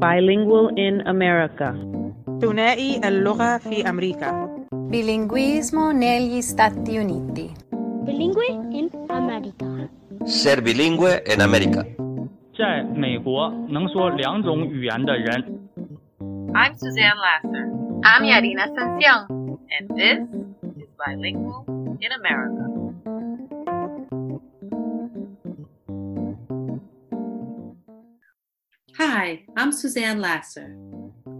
[0.00, 1.76] Bilingual in America.
[2.40, 4.48] Tunei اللغة fi America.
[4.72, 7.52] Bilinguismo negli Stati Uniti.
[8.04, 9.88] Bilingue in America.
[10.24, 11.84] Ser bilingue in America.
[12.56, 15.60] 在美国能说两种语言的人。
[16.54, 17.68] I'm Suzanne Lasser.
[18.04, 19.26] I'm Yarina Sencion,
[19.68, 20.20] and this
[20.78, 21.64] is Bilingual
[22.00, 22.63] in America.
[28.96, 30.72] Hi, I'm Suzanne Lasser.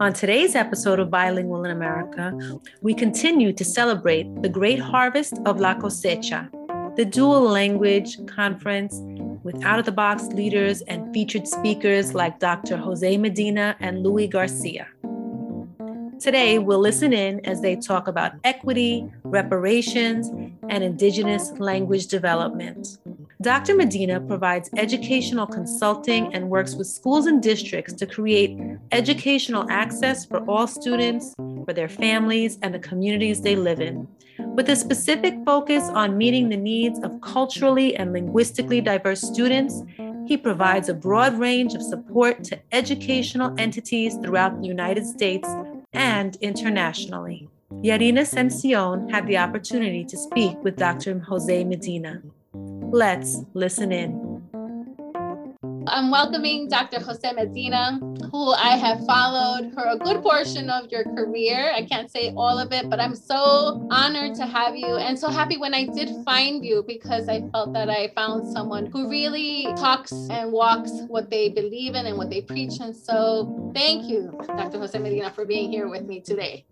[0.00, 2.36] On today's episode of Bilingual in America,
[2.82, 6.50] we continue to celebrate the great harvest of La Cosecha,
[6.96, 8.98] the dual language conference
[9.44, 12.76] with out of the box leaders and featured speakers like Dr.
[12.76, 14.88] Jose Medina and Louis Garcia.
[16.18, 20.28] Today, we'll listen in as they talk about equity, reparations,
[20.68, 22.98] and indigenous language development.
[23.44, 23.76] Dr.
[23.76, 28.58] Medina provides educational consulting and works with schools and districts to create
[28.90, 31.34] educational access for all students,
[31.66, 34.08] for their families, and the communities they live in,
[34.54, 39.82] with a specific focus on meeting the needs of culturally and linguistically diverse students.
[40.26, 45.46] He provides a broad range of support to educational entities throughout the United States
[45.92, 47.50] and internationally.
[47.82, 51.18] Yarina Sencion had the opportunity to speak with Dr.
[51.18, 52.22] Jose Medina.
[52.94, 54.40] Let's listen in.
[55.88, 57.00] I'm welcoming Dr.
[57.00, 57.98] Jose Medina,
[58.30, 61.72] who I have followed for a good portion of your career.
[61.74, 65.28] I can't say all of it, but I'm so honored to have you and so
[65.28, 69.64] happy when I did find you because I felt that I found someone who really
[69.76, 72.78] talks and walks what they believe in and what they preach.
[72.80, 74.78] And so thank you, Dr.
[74.78, 76.64] Jose Medina, for being here with me today.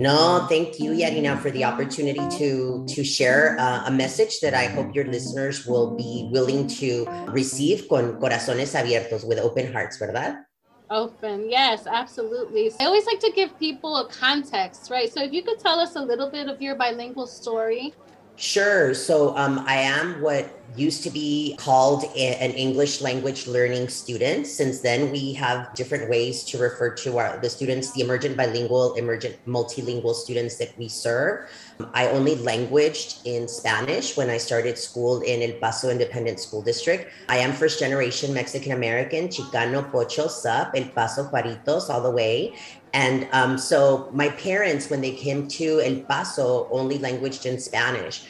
[0.00, 4.64] No, thank you, Yarina, for the opportunity to to share uh, a message that I
[4.64, 10.48] hope your listeners will be willing to receive con corazones abiertos, with open hearts, ¿verdad?
[10.88, 12.72] Open, yes, absolutely.
[12.80, 15.12] I always like to give people a context, right?
[15.12, 17.92] So if you could tell us a little bit of your bilingual story.
[18.40, 18.94] Sure.
[18.94, 24.46] So um, I am what used to be called an English language learning student.
[24.46, 28.94] Since then, we have different ways to refer to our the students, the emergent bilingual,
[28.94, 31.50] emergent multilingual students that we serve.
[31.92, 37.12] I only languaged in Spanish when I started school in El Paso Independent School District.
[37.28, 42.54] I am first generation Mexican American, Chicano, Pocho, Sup, El Paso, Juaritos, all the way.
[42.92, 48.24] And um, so my parents, when they came to El Paso, only languaged in Spanish.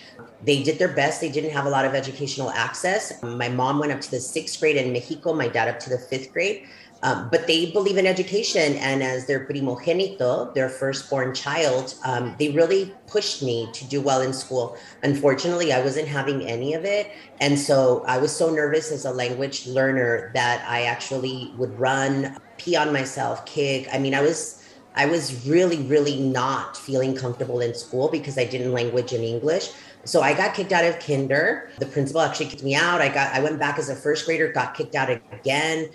[0.45, 1.21] They did their best.
[1.21, 3.23] They didn't have a lot of educational access.
[3.23, 5.99] My mom went up to the sixth grade in Mexico, my dad up to the
[5.99, 6.67] fifth grade.
[7.03, 8.75] Um, but they believe in education.
[8.75, 14.21] And as their primogenito, their firstborn child, um, they really pushed me to do well
[14.21, 14.77] in school.
[15.03, 17.11] Unfortunately, I wasn't having any of it.
[17.41, 22.37] And so I was so nervous as a language learner that I actually would run,
[22.61, 23.89] pee on myself, kick.
[23.93, 24.57] I mean, I was.
[24.93, 29.71] I was really, really not feeling comfortable in school because I didn't language in English.
[30.05, 31.71] So I got kicked out of kinder.
[31.79, 33.01] The principal actually kicked me out.
[33.01, 35.91] I got I went back as a first grader, got kicked out again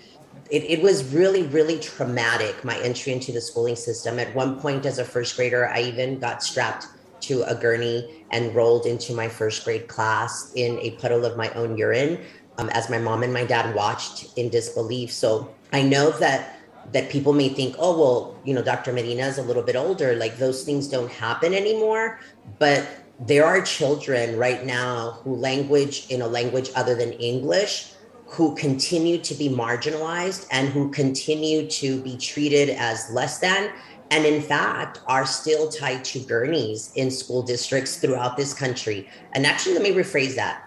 [0.50, 4.18] it, it was really, really traumatic, my entry into the schooling system.
[4.18, 6.86] At one point, as a first grader, I even got strapped
[7.22, 11.50] to a gurney and rolled into my first grade class in a puddle of my
[11.50, 12.20] own urine
[12.58, 15.12] um, as my mom and my dad watched in disbelief.
[15.12, 16.52] So I know that
[16.92, 18.92] that people may think, oh, well, you know, Dr.
[18.92, 22.20] Medina is a little bit older, like those things don't happen anymore.
[22.60, 22.86] But
[23.18, 27.92] there are children right now who language in a language other than English
[28.26, 33.70] who continue to be marginalized and who continue to be treated as less than
[34.10, 39.46] and in fact are still tied to gurneys in school districts throughout this country and
[39.46, 40.65] actually let me rephrase that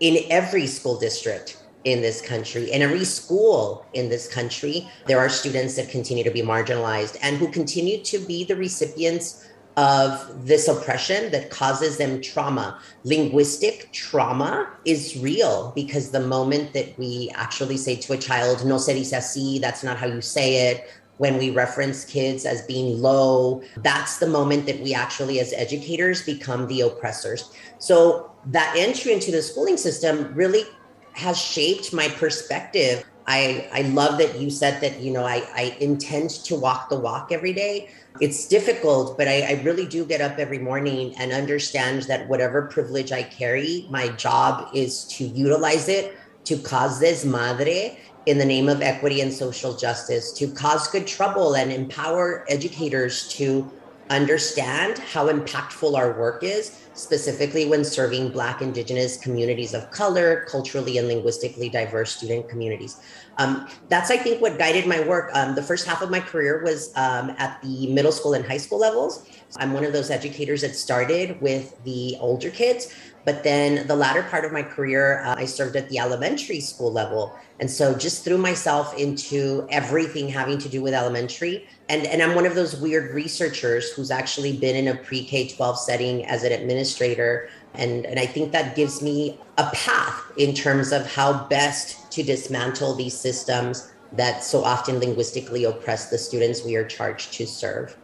[0.00, 5.28] in every school district in this country in every school in this country there are
[5.28, 9.46] students that continue to be marginalized and who continue to be the recipients
[9.76, 12.80] of this oppression that causes them trauma.
[13.04, 18.78] Linguistic trauma is real because the moment that we actually say to a child, no
[18.78, 20.88] se dice así, that's not how you say it,
[21.18, 26.22] when we reference kids as being low, that's the moment that we actually, as educators,
[26.22, 27.50] become the oppressors.
[27.78, 30.64] So that entry into the schooling system really
[31.12, 33.04] has shaped my perspective.
[33.26, 36.98] I, I love that you said that, you know, I, I intend to walk the
[36.98, 37.90] walk every day
[38.20, 42.62] it's difficult, but I, I, really do get up every morning and understand that whatever
[42.62, 48.44] privilege I carry, my job is to utilize it to cause this madre in the
[48.44, 53.70] name of equity and social justice, to cause good trouble and empower educators to
[54.10, 60.98] understand how impactful our work is specifically when serving Black, Indigenous communities of color, culturally
[60.98, 63.00] and linguistically diverse student communities.
[63.38, 65.30] Um, that's, I think, what guided my work.
[65.34, 68.56] Um, the first half of my career was um, at the middle school and high
[68.56, 69.28] school levels.
[69.58, 72.94] I'm one of those educators that started with the older kids,
[73.26, 76.92] but then the latter part of my career, uh, I served at the elementary school
[76.92, 77.36] level.
[77.58, 81.66] And so just threw myself into everything having to do with elementary.
[81.88, 85.48] And, and I'm one of those weird researchers who's actually been in a pre K
[85.48, 87.48] 12 setting as an administrator.
[87.74, 92.22] And, and I think that gives me a path in terms of how best to
[92.22, 97.96] dismantle these systems that so often linguistically oppress the students we are charged to serve.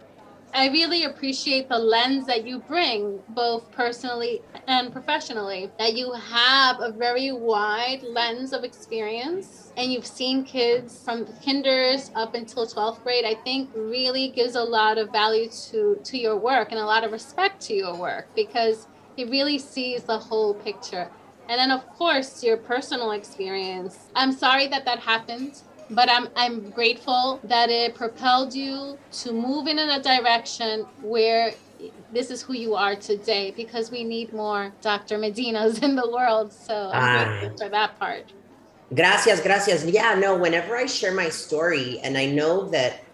[0.55, 6.79] I really appreciate the lens that you bring, both personally and professionally, that you have
[6.81, 13.03] a very wide lens of experience and you've seen kids from kinders up until 12th
[13.03, 16.85] grade, I think really gives a lot of value to, to your work and a
[16.85, 21.09] lot of respect to your work because it really sees the whole picture.
[21.49, 23.99] And then, of course, your personal experience.
[24.15, 25.63] I'm sorry that that happened
[25.95, 31.53] but I'm I'm grateful that it propelled you to move in a direction where
[32.13, 35.19] this is who you are today because we need more Dr.
[35.19, 36.53] Medinas in the world.
[36.53, 37.39] So I'm ah.
[37.41, 38.33] grateful for that part.
[38.95, 39.85] Gracias, gracias.
[39.87, 43.05] Yeah, no, whenever I share my story, and I know that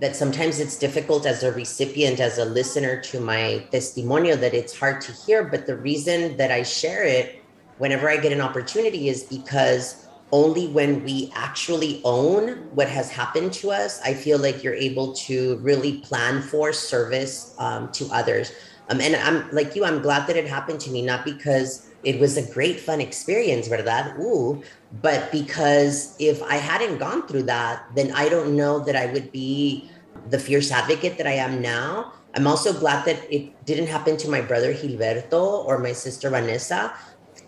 [0.00, 4.76] that sometimes it's difficult as a recipient, as a listener to my testimonio, that it's
[4.76, 5.44] hard to hear.
[5.44, 7.40] But the reason that I share it
[7.78, 10.01] whenever I get an opportunity is because
[10.32, 15.12] only when we actually own what has happened to us, I feel like you're able
[15.28, 18.52] to really plan for service um, to others.
[18.88, 22.18] Um, and I'm like you, I'm glad that it happened to me, not because it
[22.18, 24.16] was a great fun experience, verdad?
[24.18, 24.62] Ooh,
[25.00, 29.30] but because if I hadn't gone through that, then I don't know that I would
[29.30, 29.90] be
[30.30, 32.12] the fierce advocate that I am now.
[32.34, 36.94] I'm also glad that it didn't happen to my brother Gilberto or my sister Vanessa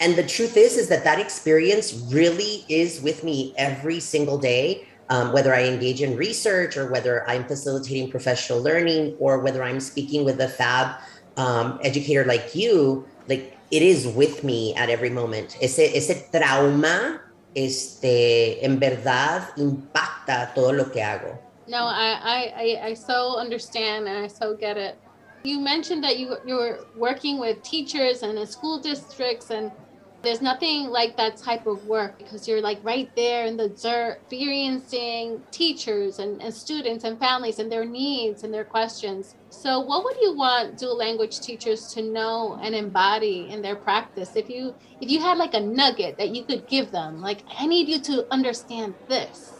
[0.01, 4.87] and the truth is is that that experience really is with me every single day
[5.11, 9.81] um, whether i engage in research or whether i'm facilitating professional learning or whether i'm
[9.81, 11.01] speaking with a fab
[11.37, 15.57] um, educator like you like it is with me at every moment.
[15.61, 17.21] Ese, ese trauma
[17.57, 21.39] este, en verdad impacta todo lo que hago.
[21.67, 24.97] No I, I i so understand and i so get it.
[25.45, 29.73] You mentioned that you you were working with teachers and in school districts and
[30.25, 34.19] there's nothing like that type of work because you're like right there in the dirt,
[34.23, 39.37] experiencing teachers and, and students and families and their needs and their questions.
[39.51, 44.35] So, what would you want dual language teachers to know and embody in their practice?
[44.35, 47.67] If you if you had like a nugget that you could give them, like I
[47.67, 49.54] need you to understand this.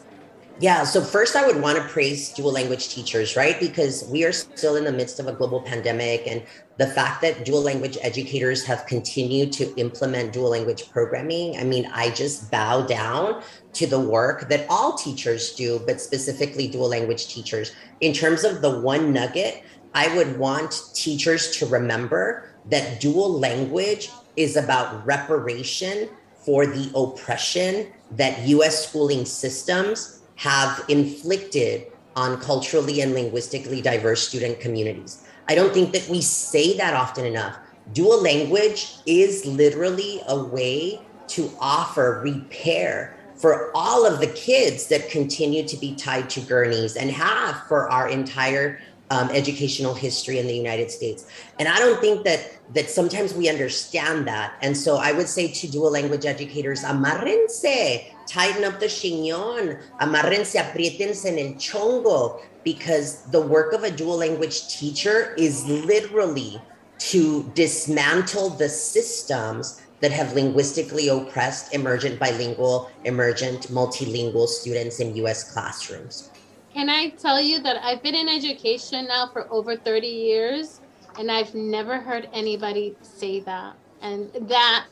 [0.61, 3.59] Yeah, so first I would want to praise dual language teachers, right?
[3.59, 6.45] Because we are still in the midst of a global pandemic and
[6.77, 11.91] the fact that dual language educators have continued to implement dual language programming, I mean,
[11.93, 13.43] I just bow down
[13.73, 17.73] to the work that all teachers do, but specifically dual language teachers.
[18.01, 24.09] In terms of the one nugget, I would want teachers to remember that dual language
[24.37, 26.09] is about reparation
[26.45, 31.87] for the oppression that US schooling systems have inflicted
[32.17, 35.27] on culturally and linguistically diverse student communities.
[35.49, 37.57] I don't think that we say that often enough.
[37.93, 45.11] Dual language is literally a way to offer repair for all of the kids that
[45.11, 50.47] continue to be tied to gurneys and have for our entire um, educational history in
[50.47, 51.27] the United States.
[51.59, 54.55] And I don't think that that sometimes we understand that.
[54.63, 60.57] And so I would say to dual language educators, amarrense, tighten up the chignon, amarrense,
[60.57, 66.61] aprietense en el chongo, because the work of a dual language teacher is literally
[66.99, 75.53] to dismantle the systems that have linguistically oppressed emergent bilingual, emergent multilingual students in US
[75.53, 76.31] classrooms.
[76.73, 80.81] Can I tell you that I've been in education now for over 30 years
[81.19, 83.75] and I've never heard anybody say that.
[84.03, 84.87] And that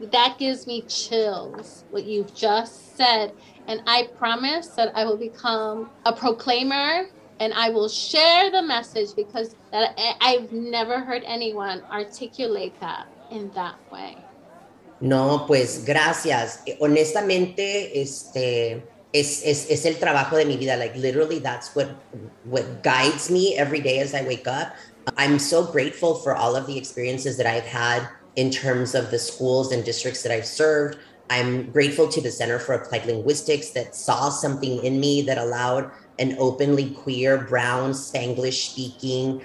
[0.00, 3.32] that gives me chills what you've just said
[3.66, 7.06] and I promise that I will become a proclaimer
[7.40, 13.50] and I will share the message because that I've never heard anyone articulate that in
[13.54, 14.16] that way.
[15.00, 16.62] No, pues gracias.
[16.80, 18.82] Honestamente, este
[19.12, 20.76] es, es, es el trabajo de mi vida.
[20.76, 21.88] Like literally, that's what
[22.44, 24.74] what guides me every day as I wake up.
[25.16, 29.18] I'm so grateful for all of the experiences that I've had in terms of the
[29.18, 30.98] schools and districts that I've served.
[31.30, 35.90] I'm grateful to the Center for Applied Linguistics that saw something in me that allowed
[36.18, 39.42] an openly queer, brown, Spanglish speaking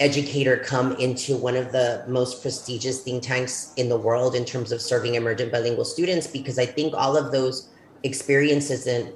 [0.00, 4.70] educator come into one of the most prestigious think tanks in the world in terms
[4.70, 7.68] of serving emergent bilingual students because I think all of those
[8.04, 9.12] experiences and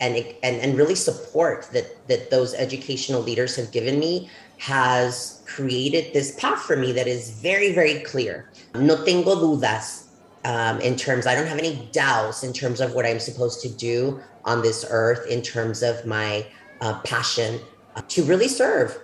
[0.00, 6.12] and and, and really support that that those educational leaders have given me has created
[6.12, 8.50] this path for me that is very very clear.
[8.74, 10.06] No tengo dudas
[10.44, 11.26] um, in terms.
[11.26, 14.84] I don't have any doubts in terms of what I'm supposed to do on this
[14.88, 16.46] earth in terms of my
[16.80, 17.60] uh, passion
[17.96, 18.98] uh, to really serve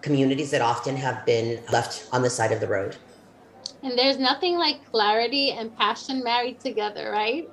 [0.00, 2.96] communities that often have been left on the side of the road.
[3.82, 7.48] And there's nothing like clarity and passion married together, right?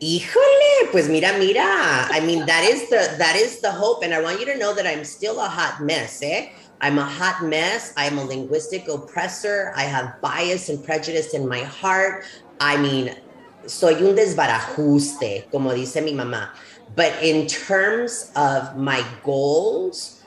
[0.00, 2.06] Híjole, pues mira, mira.
[2.10, 4.72] I mean, that is the that is the hope, and I want you to know
[4.72, 6.50] that I'm still a hot mess, eh?
[6.80, 7.92] I'm a hot mess.
[7.96, 9.72] I'm a linguistic oppressor.
[9.76, 12.24] I have bias and prejudice in my heart.
[12.60, 13.16] I mean,
[13.66, 16.50] soy un desbarajuste, como dice mi mamá.
[16.94, 20.22] But in terms of my goals,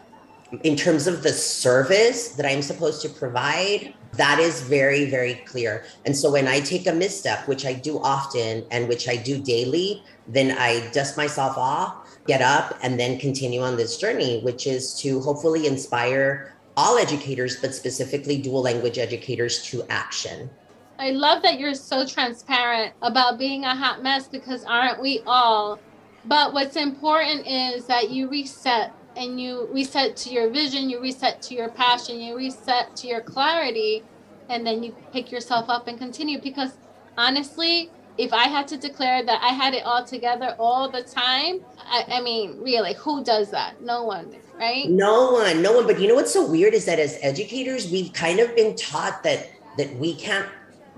[0.64, 5.86] in terms of the service that I'm supposed to provide, that is very, very clear.
[6.06, 9.42] And so when I take a misstep, which I do often and which I do
[9.42, 12.01] daily, then I dust myself off,
[12.32, 17.58] get up, and then continue on this journey, which is to hopefully inspire all educators,
[17.60, 20.50] but specifically dual language educators to action.
[20.98, 25.78] I love that you're so transparent about being a hot mess because aren't we all?
[26.24, 31.42] But what's important is that you reset and you reset to your vision, you reset
[31.42, 34.04] to your passion, you reset to your clarity,
[34.48, 36.40] and then you pick yourself up and continue.
[36.40, 36.78] Because
[37.18, 41.62] honestly, if I had to declare that I had it all together all the time,
[41.80, 43.82] I, I mean, really, who does that?
[43.82, 44.90] No one, right?
[44.90, 45.88] No one, no one.
[45.88, 49.24] But you know what's so weird is that as educators, we've kind of been taught
[49.24, 50.48] that that we can't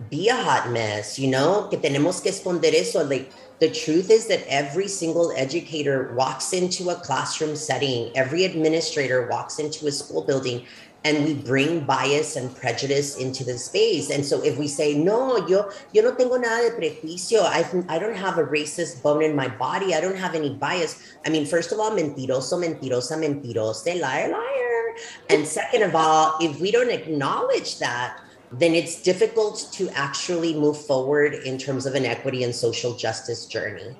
[0.10, 3.03] be a hot mess, you know, que tenemos que esconder eso.
[3.03, 9.27] Like the truth is that every single educator walks into a classroom setting, every administrator
[9.27, 10.65] walks into a school building,
[11.03, 14.10] and we bring bias and prejudice into the space.
[14.10, 18.00] And so if we say, no, yo, yo no tengo nada de prejuicio, I, I
[18.00, 21.01] don't have a racist bone in my body, I don't have any bias.
[21.25, 24.95] I mean, first of all, mentiroso, mentirosa, mentirose, liar, liar.
[25.29, 28.19] And second of all, if we don't acknowledge that,
[28.51, 33.45] then it's difficult to actually move forward in terms of an equity and social justice
[33.48, 33.95] journey.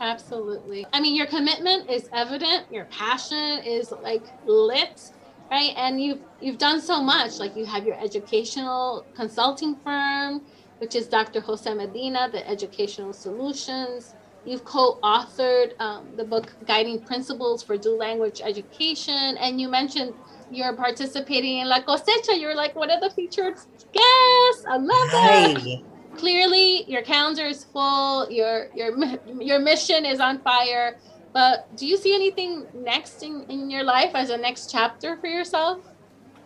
[0.00, 0.84] Absolutely.
[0.92, 5.12] I mean, your commitment is evident, your passion is like lit,
[5.50, 5.72] right?
[5.76, 7.38] And you've you've done so much.
[7.38, 10.42] Like you have your educational consulting firm,
[10.78, 11.40] which is Dr.
[11.40, 14.14] Jose Medina, the Educational Solutions.
[14.44, 20.12] You've co-authored um, the book Guiding Principles for Dual Language Education, and you mentioned
[20.50, 22.38] you're participating in La Cosecha.
[22.38, 23.54] You're like one of the featured
[23.92, 24.64] guests.
[24.68, 25.82] I love that.
[26.16, 28.30] Clearly, your calendar is full.
[28.30, 28.96] Your your
[29.40, 30.98] your mission is on fire.
[31.34, 35.26] But do you see anything next in, in your life as a next chapter for
[35.26, 35.80] yourself?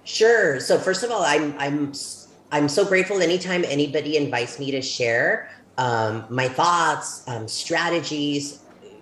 [0.04, 0.59] Sure.
[0.59, 1.92] So first of all, I'm I'm
[2.50, 8.61] I'm so grateful anytime anybody invites me to share um, my thoughts, um, strategies,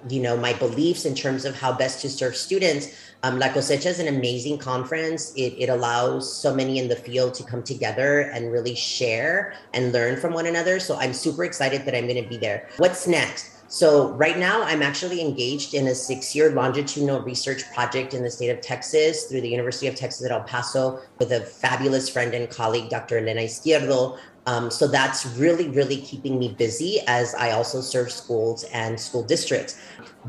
[0.09, 2.88] you know, my beliefs in terms of how best to serve students.
[3.23, 5.33] Um, La Cosecha is an amazing conference.
[5.37, 9.93] It, it allows so many in the field to come together and really share and
[9.93, 10.81] learn from one another.
[10.81, 12.69] So I'm super excited that I'm going to be there.
[12.76, 13.55] What's next?
[13.68, 18.30] So, right now, I'm actually engaged in a six year longitudinal research project in the
[18.30, 22.32] state of Texas through the University of Texas at El Paso with a fabulous friend
[22.32, 23.18] and colleague, Dr.
[23.18, 24.18] Elena Izquierdo.
[24.46, 29.25] Um, so, that's really, really keeping me busy as I also serve schools and school
[29.25, 29.80] districts.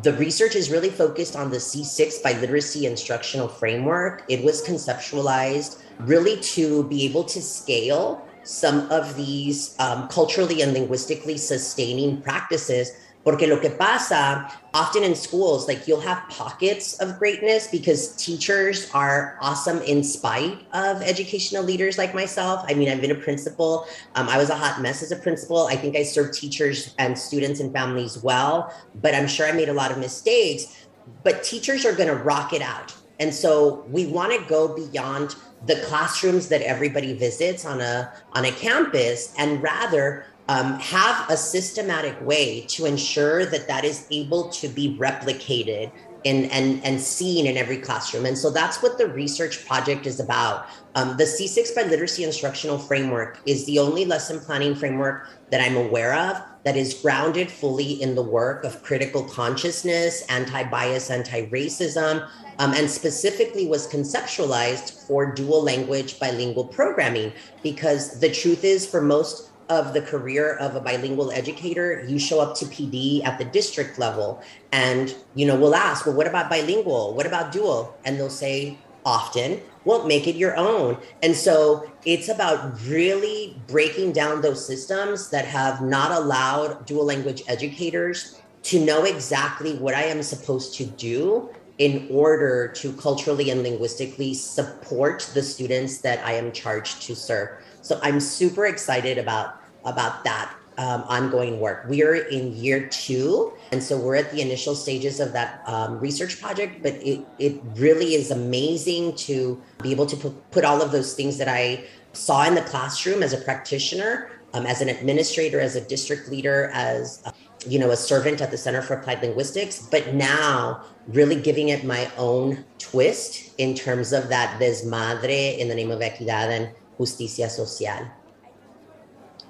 [0.02, 4.24] The research is really focused on the C6 biliteracy instructional framework.
[4.30, 10.74] It was conceptualized really to be able to scale some of these um, culturally and
[10.74, 12.92] linguistically sustaining practices
[13.28, 18.90] Porque lo que pasa often in schools, like you'll have pockets of greatness because teachers
[18.94, 22.64] are awesome in spite of educational leaders like myself.
[22.70, 23.86] I mean, I've been a principal.
[24.16, 25.68] Um, I was a hot mess as a principal.
[25.68, 29.68] I think I served teachers and students and families well, but I'm sure I made
[29.68, 30.86] a lot of mistakes.
[31.26, 32.96] But teachers are going to rock it out.
[33.20, 38.46] And so we want to go beyond the classrooms that everybody visits on a on
[38.46, 44.50] a campus and rather um, have a systematic way to ensure that that is able
[44.50, 45.92] to be replicated
[46.24, 48.26] in, and, and seen in every classroom.
[48.26, 50.68] And so that's what the research project is about.
[50.96, 56.16] Um, the C6 Biliteracy Instructional Framework is the only lesson planning framework that I'm aware
[56.16, 62.28] of that is grounded fully in the work of critical consciousness, anti bias, anti racism,
[62.60, 67.32] um, and specifically was conceptualized for dual language bilingual programming.
[67.64, 72.40] Because the truth is, for most of the career of a bilingual educator, you show
[72.40, 76.50] up to PD at the district level and you know, we'll ask, well, what about
[76.50, 77.14] bilingual?
[77.14, 77.98] What about dual?
[78.06, 80.98] And they'll say often, well, make it your own.
[81.24, 87.42] And so it's about really breaking down those systems that have not allowed dual language
[87.48, 93.64] educators to know exactly what I am supposed to do in order to culturally and
[93.64, 97.50] linguistically support the students that I am charged to serve.
[97.88, 101.86] So I'm super excited about about that um, ongoing work.
[101.88, 105.98] We are in year two, and so we're at the initial stages of that um,
[106.02, 106.84] research project.
[106.84, 111.14] But it it really is amazing to be able to put, put all of those
[111.14, 115.78] things that I saw in the classroom as a practitioner, um, as an administrator, as
[115.78, 117.32] a district leader, as a,
[117.70, 119.88] you know a servant at the Center for Applied Linguistics.
[119.90, 125.76] But now really giving it my own twist in terms of that desmadre in the
[125.76, 128.12] name of equidad and justicia social.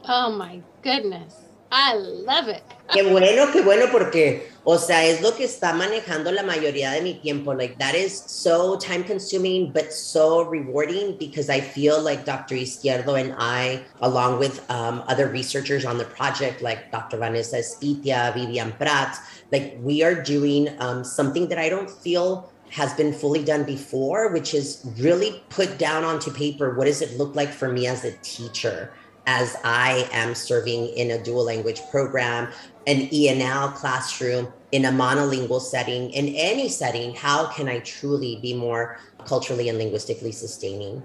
[0.07, 1.47] Oh my goodness.
[1.71, 2.63] I love it.
[2.93, 7.01] Qué bueno, qué bueno, porque, o sea, es lo que está manejando la mayoría de
[7.01, 7.53] mi tiempo.
[7.53, 12.55] Like, that is so time consuming, but so rewarding because I feel like Dr.
[12.55, 17.17] Izquierdo and I, along with um, other researchers on the project, like Dr.
[17.17, 19.17] Vanessa Espitia, Vivian Prats,
[19.51, 24.31] like, we are doing um, something that I don't feel has been fully done before,
[24.31, 28.03] which is really put down onto paper what does it look like for me as
[28.03, 28.91] a teacher
[29.27, 32.47] as I am serving in a dual language program,
[32.87, 38.53] an ENL classroom, in a monolingual setting, in any setting, how can I truly be
[38.53, 41.03] more culturally and linguistically sustaining?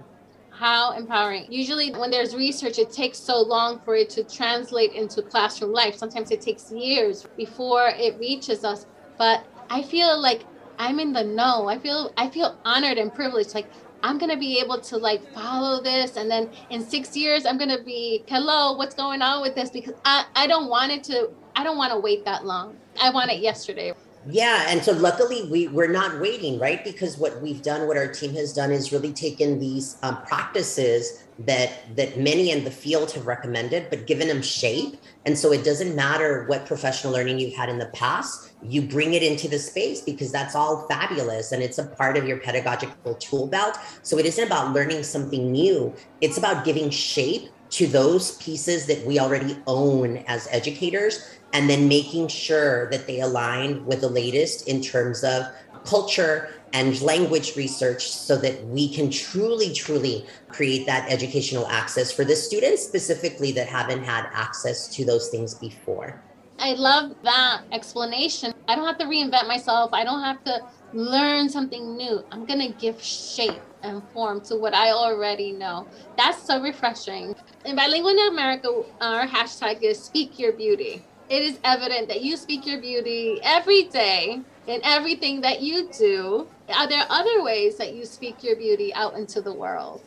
[0.51, 1.47] How empowering.
[1.51, 5.97] Usually, when there's research, it takes so long for it to translate into classroom life.
[5.97, 8.87] Sometimes it takes years before it reaches us.
[9.19, 10.45] But I feel like
[10.83, 11.69] I'm in the know.
[11.69, 13.55] I feel I feel honored and privileged.
[13.55, 13.69] Like
[14.03, 17.81] I'm gonna be able to like follow this, and then in six years, I'm gonna
[17.85, 19.71] be hello, what's going on with this?
[19.71, 21.31] Because I I don't want it to.
[21.55, 22.77] I don't want to wait that long.
[23.01, 23.93] I want it yesterday.
[24.29, 26.85] Yeah, and so luckily we we're not waiting, right?
[26.85, 31.22] Because what we've done, what our team has done, is really taken these um, practices
[31.41, 34.97] that that many in the field have recommended, but given them shape.
[35.25, 39.15] And so it doesn't matter what professional learning you've had in the past you bring
[39.15, 43.15] it into the space because that's all fabulous and it's a part of your pedagogical
[43.17, 43.77] tool belt.
[44.03, 49.05] So it isn't about learning something new, it's about giving shape to those pieces that
[49.07, 54.69] we already own as educators and then making sure that they align with the latest
[54.69, 55.45] in terms of
[55.85, 62.25] culture and language research so that we can truly, truly create that educational access for
[62.25, 66.21] the students specifically that haven't had access to those things before.
[66.59, 68.55] I love that explanation.
[68.69, 69.91] I don't have to reinvent myself.
[69.93, 70.61] I don't have to
[70.93, 72.25] learn something new.
[72.31, 75.87] I'm going to give shape and form to what I already know.
[76.17, 77.35] That's so refreshing.
[77.65, 81.05] In Bilingual in America, our hashtag is Speak Your Beauty.
[81.29, 86.49] It is evident that you speak your beauty every day in everything that you do.
[86.75, 90.03] Are there other ways that you speak your beauty out into the world?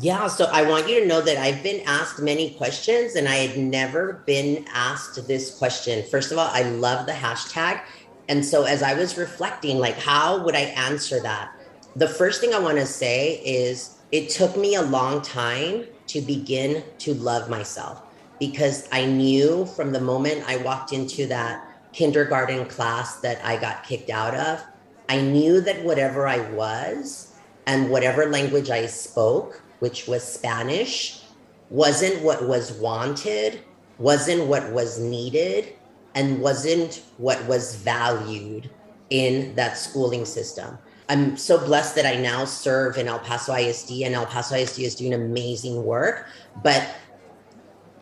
[0.00, 3.34] Yeah, so I want you to know that I've been asked many questions and I
[3.34, 6.04] had never been asked this question.
[6.08, 7.80] First of all, I love the hashtag.
[8.28, 11.52] And so as I was reflecting, like, how would I answer that?
[11.96, 16.20] The first thing I want to say is it took me a long time to
[16.20, 18.02] begin to love myself
[18.38, 23.84] because I knew from the moment I walked into that kindergarten class that I got
[23.84, 24.64] kicked out of,
[25.08, 27.34] I knew that whatever I was
[27.66, 31.22] and whatever language I spoke, which was Spanish,
[31.70, 33.60] wasn't what was wanted,
[33.98, 35.74] wasn't what was needed,
[36.14, 38.70] and wasn't what was valued
[39.10, 40.78] in that schooling system.
[41.08, 44.80] I'm so blessed that I now serve in El Paso ISD, and El Paso ISD
[44.80, 46.26] is doing amazing work.
[46.62, 46.86] But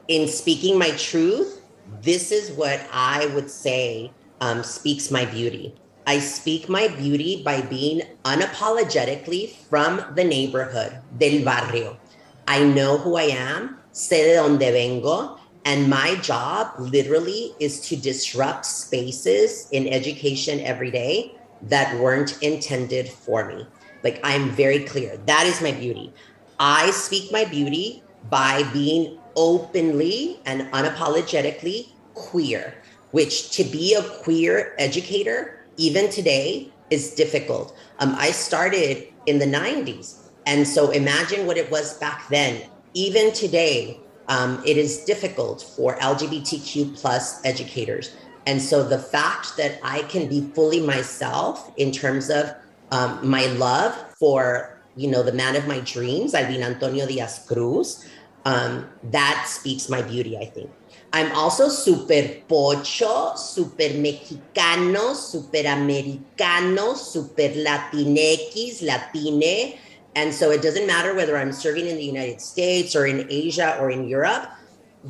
[0.09, 1.63] in speaking my truth,
[2.03, 5.75] this is what I would say um, speaks my beauty.
[6.07, 11.99] I speak my beauty by being unapologetically from the neighborhood, del barrio.
[12.47, 17.97] I know who I am, sé de donde vengo, and my job literally is to
[17.97, 23.67] disrupt spaces in education every day that weren't intended for me.
[24.05, 25.17] Like I'm very clear.
[25.27, 26.13] That is my beauty.
[26.61, 32.75] I speak my beauty by being openly and unapologetically queer,
[33.13, 37.77] which to be a queer educator even today is difficult.
[37.99, 40.23] Um, I started in the 90s.
[40.47, 42.63] And so imagine what it was back then.
[42.95, 48.15] Even today, um, it is difficult for LGBTQ plus educators.
[48.47, 52.55] And so the fact that I can be fully myself in terms of
[52.93, 58.09] um, my love for, you know, the man of my dreams, Alvin Antonio Diaz Cruz,
[58.47, 60.71] um, that speaks my beauty, I think.
[61.13, 69.79] I'm also super pocho, super mexicano, super americano, super latinex, latine.
[70.15, 73.77] And so it doesn't matter whether I'm serving in the United States or in Asia
[73.81, 74.49] or in Europe.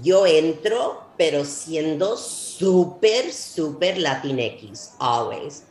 [0.03, 5.63] Yo entro, pero siendo super, super latinex always.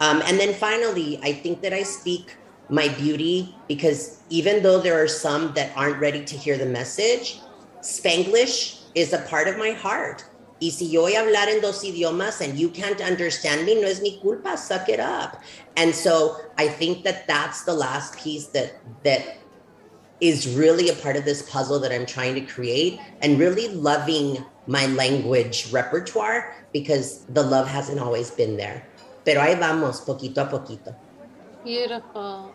[0.00, 2.36] Um, and then finally, I think that I speak
[2.68, 7.40] my beauty because even though there are some that aren't ready to hear the message,
[7.80, 10.24] Spanglish is a part of my heart.
[10.60, 13.86] Y si yo voy a hablar en dos idiomas and you can't understand me, no
[13.86, 15.42] es mi culpa, suck it up.
[15.76, 19.36] And so I think that that's the last piece that that
[20.20, 24.44] is really a part of this puzzle that I'm trying to create and really loving
[24.66, 28.86] my language repertoire because the love hasn't always been there.
[29.24, 30.94] Pero ahí vamos, poquito a poquito.
[31.64, 32.53] Beautiful.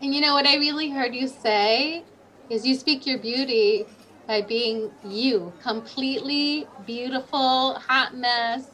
[0.00, 2.04] And you know what I really heard you say
[2.50, 3.84] is you speak your beauty
[4.28, 8.68] by being you, completely beautiful, hot mess,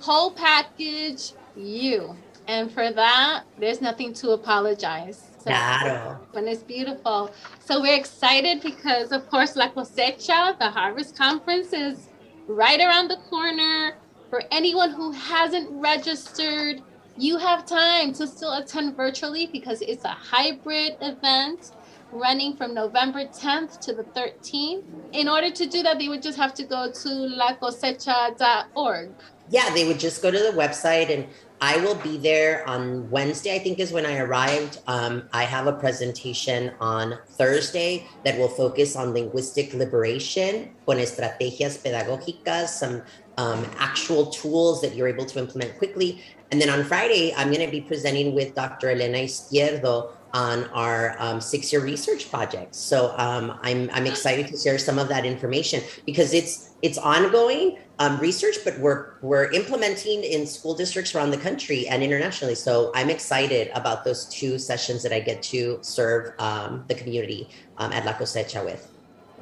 [0.00, 2.16] whole package, you.
[2.46, 5.30] And for that, there's nothing to apologize.
[5.38, 6.20] So, Claro.
[6.34, 7.32] And it's beautiful.
[7.58, 12.08] So we're excited because, of course, La Cosecha, the Harvest Conference, is
[12.46, 13.96] right around the corner.
[14.30, 16.82] For anyone who hasn't registered,
[17.22, 21.70] you have time to still attend virtually because it's a hybrid event
[22.10, 24.82] running from November 10th to the 13th.
[25.12, 29.10] In order to do that, they would just have to go to lacosecha.org.
[29.50, 31.28] Yeah, they would just go to the website and
[31.60, 34.80] I will be there on Wednesday, I think is when I arrived.
[34.88, 41.78] Um, I have a presentation on Thursday that will focus on linguistic liberation con estrategias
[41.78, 43.02] pedagógicas, some
[43.38, 46.20] um, actual tools that you're able to implement quickly.
[46.52, 48.90] And then on Friday, I'm going to be presenting with Dr.
[48.90, 52.74] Elena Izquierdo on our um, six-year research project.
[52.74, 57.78] So um, I'm I'm excited to share some of that information because it's it's ongoing
[57.98, 62.54] um, research, but we're we're implementing in school districts around the country and internationally.
[62.54, 67.48] So I'm excited about those two sessions that I get to serve um, the community
[67.78, 68.88] um, at La Cosecha with.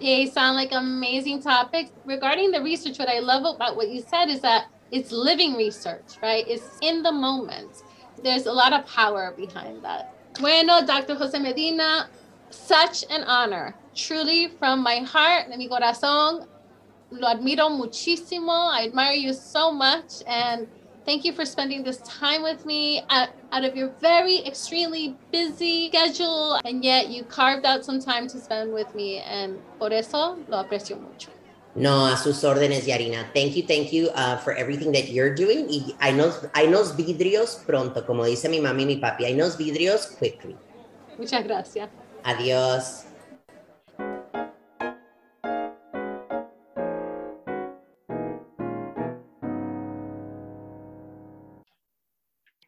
[0.01, 1.91] They sound like amazing topics.
[2.05, 6.19] Regarding the research, what I love about what you said is that it's living research,
[6.23, 6.45] right?
[6.47, 7.83] It's in the moment.
[8.23, 10.15] There's a lot of power behind that.
[10.41, 11.15] Bueno, Dr.
[11.15, 12.09] Jose Medina,
[12.51, 13.75] such an honor.
[13.95, 16.47] Truly, from my heart, de mi corazón,
[17.11, 18.71] lo admiro muchísimo.
[18.71, 20.23] I admire you so much.
[20.27, 20.69] And
[21.05, 25.89] thank you for spending this time with me out, out of your very extremely busy
[25.89, 26.61] schedule.
[26.65, 29.19] And yet, you carved out some time to spend with me.
[29.19, 31.31] And por eso lo aprecio mucho.
[31.75, 33.31] No, a sus órdenes, Yarina.
[33.33, 35.69] Thank you, thank you uh, for everything that you're doing.
[35.69, 39.25] Y hay nos, hay nos vidrios pronto, como dice mi mami y mi papi.
[39.25, 40.57] Hay nos vidrios quickly.
[41.17, 41.89] Muchas gracias.
[42.25, 43.05] Adiós.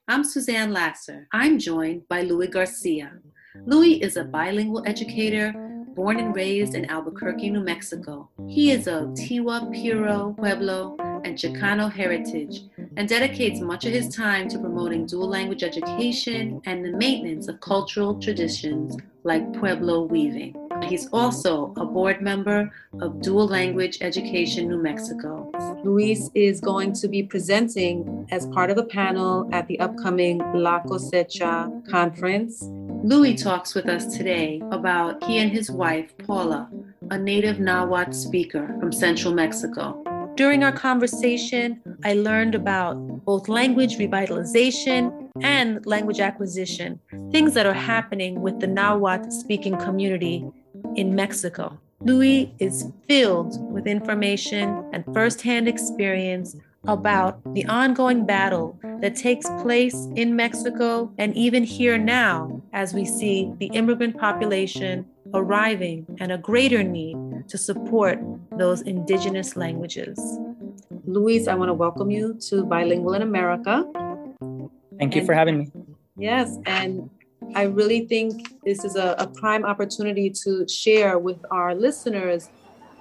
[0.07, 1.27] I'm Suzanne Lasser.
[1.33, 3.19] I'm joined by Louis Garcia.
[3.67, 5.53] Louis is a bilingual educator
[5.95, 8.29] born and raised in Albuquerque, New Mexico.
[8.49, 12.63] He is of Tiwa, Piro, Pueblo, and Chicano heritage
[12.97, 17.61] and dedicates much of his time to promoting dual language education and the maintenance of
[17.61, 20.57] cultural traditions like Pueblo weaving.
[20.89, 25.51] He's also a board member of Dual Language Education New Mexico.
[25.85, 30.83] Luis is going to be presenting as part of a panel at the upcoming La
[30.83, 32.65] Cosecha conference.
[33.05, 36.71] Louis talks with us today about he and his wife, Paula,
[37.11, 40.01] a native Nahuatl speaker from central Mexico.
[40.37, 47.01] During our conversation, I learned about both language revitalization and language acquisition,
[47.33, 50.49] things that are happening with the Nahuatl speaking community
[50.95, 51.77] in Mexico.
[52.03, 56.55] Louis is filled with information and firsthand experience
[56.87, 63.05] about the ongoing battle that takes place in Mexico and even here now as we
[63.05, 67.17] see the immigrant population arriving and a greater need
[67.49, 68.19] to support
[68.59, 70.19] those indigenous languages.
[71.05, 73.85] Luis, I want to welcome you to Bilingual in America.
[74.99, 75.73] Thank you for having me.
[76.17, 77.09] Yes, and
[77.55, 82.49] I really think this is a, a prime opportunity to share with our listeners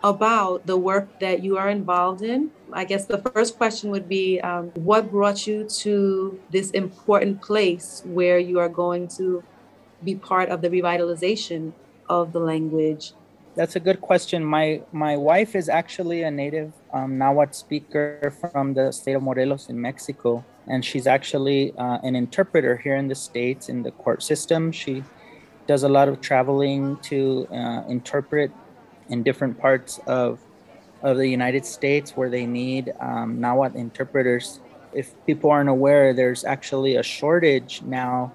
[0.04, 2.52] about the work that you are involved in.
[2.74, 8.02] I guess the first question would be um, what brought you to this important place
[8.06, 9.44] where you are going to
[10.04, 11.74] be part of the revitalization
[12.10, 13.14] of the language?
[13.54, 14.46] That's a good question.
[14.46, 19.70] My my wife is actually a native um, Nahuatl speaker from the state of Morelos
[19.70, 24.24] in Mexico, and she's actually uh, an interpreter here in the states in the court
[24.24, 24.72] system.
[24.72, 25.04] She
[25.68, 28.52] does a lot of traveling to uh, interpret
[29.12, 30.40] in different parts of
[31.04, 34.60] of the United States where they need um, Nahuatl interpreters.
[34.94, 38.34] If people aren't aware, there's actually a shortage now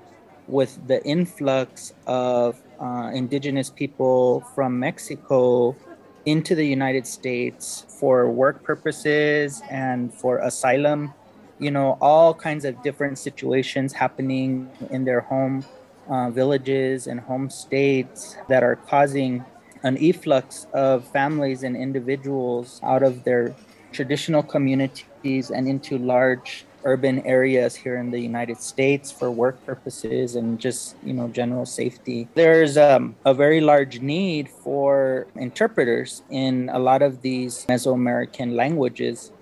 [0.49, 5.77] with the influx of uh, indigenous people from Mexico
[6.25, 11.15] into the United States for work purposes and for asylum.
[11.59, 15.65] You know, all kinds of different situations happening in their home
[16.09, 19.45] uh, villages and home states that are causing
[19.87, 23.55] an efflux of families and individuals out of their
[23.92, 30.37] traditional communities and into large urban areas here in the United States for work purposes
[30.37, 32.29] and just you know general safety.
[32.35, 39.33] There's um, a very large need for interpreters in a lot of these Mesoamerican languages.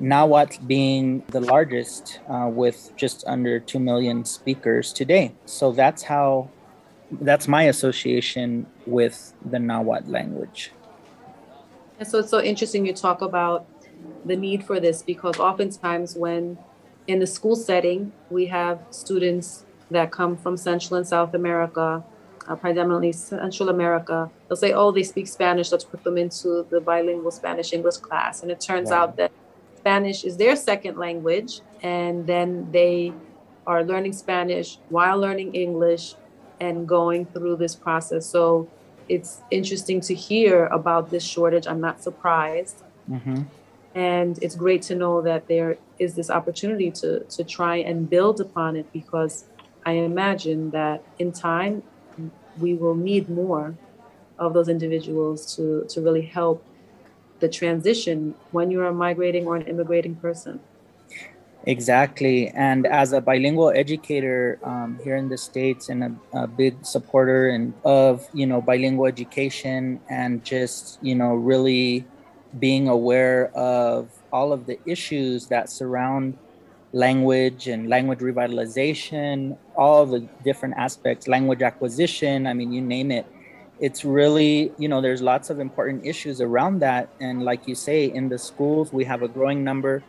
[0.00, 5.32] Nahuatl being the largest, uh, with just under two million speakers today.
[5.46, 6.50] So that's how,
[7.20, 10.72] that's my association with the Nahuatl language.
[11.98, 13.66] And so it's so interesting you talk about
[14.24, 16.58] the need for this because oftentimes when
[17.06, 22.02] in the school setting, we have students that come from Central and South America,
[22.48, 24.30] uh, predominantly Central America.
[24.48, 28.42] They'll say, oh, they speak Spanish, let's put them into the bilingual Spanish English class.
[28.42, 29.02] And it turns wow.
[29.02, 29.32] out that
[29.76, 33.12] Spanish is their second language, and then they
[33.66, 36.14] are learning Spanish while learning English
[36.62, 38.24] and going through this process.
[38.24, 38.68] So
[39.08, 41.66] it's interesting to hear about this shortage.
[41.66, 42.76] I'm not surprised.
[43.10, 43.42] Mm-hmm.
[43.94, 48.40] And it's great to know that there is this opportunity to, to try and build
[48.40, 49.44] upon it because
[49.84, 51.82] I imagine that in time
[52.64, 53.74] we will need more
[54.38, 56.64] of those individuals to, to really help
[57.40, 60.60] the transition when you're a migrating or an immigrating person.
[61.64, 62.48] Exactly.
[62.48, 67.50] And as a bilingual educator um, here in the States and a, a, big supporter
[67.50, 72.04] and of, you know, bilingual education and just, you know, really
[72.58, 76.36] being aware of all of the issues that surround
[76.92, 83.24] language and language revitalization, all the different aspects, language acquisition, I mean, you name it.
[83.78, 87.08] It's really, you know, there's lots of important issues around that.
[87.20, 90.02] And like you say, in the schools, we have a growing number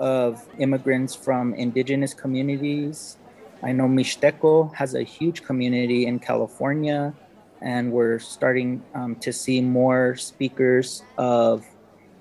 [0.00, 3.18] of immigrants from indigenous communities.
[3.62, 7.12] I know Mixteco has a huge community in California,
[7.60, 11.64] and we're starting um, to see more speakers of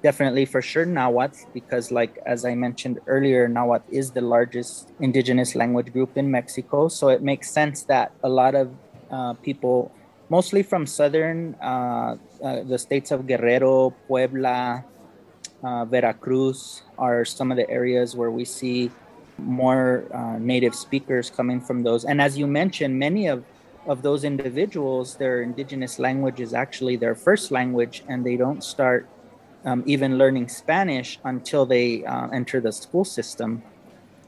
[0.04, 5.56] definitely for sure Nahuatl, because like as I mentioned earlier, Nahuatl is the largest indigenous
[5.56, 6.90] language group in Mexico.
[6.90, 8.76] So it makes sense that a lot of
[9.10, 9.92] uh, people,
[10.30, 14.84] mostly from southern, uh, uh, the states of Guerrero, Puebla,
[15.64, 18.92] uh, Veracruz, are some of the areas where we see
[19.38, 22.06] more uh, native speakers coming from those.
[22.06, 23.44] And as you mentioned, many of
[23.88, 29.08] of those individuals, their indigenous language is actually their first language, and they don't start
[29.66, 33.64] um, even learning Spanish until they uh, enter the school system.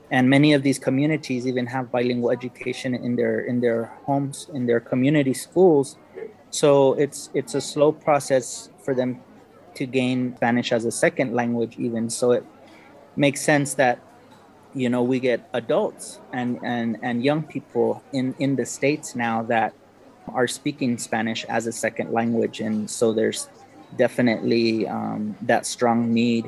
[0.10, 4.65] And many of these communities even have bilingual education in their in their homes, in
[4.65, 5.98] their community schools.
[6.50, 9.22] So it's it's a slow process for them
[9.82, 12.10] to gain Spanish as a second language, even.
[12.10, 12.46] So it
[13.17, 13.98] makes sense that
[14.74, 19.41] you know we get adults and and and young people in in the states now
[19.50, 19.74] that
[20.30, 23.50] are speaking Spanish as a second language, and so there's
[23.98, 26.46] definitely um, that strong need.